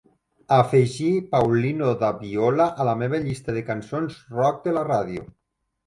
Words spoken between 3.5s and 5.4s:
de cançons Rock de la ràdio.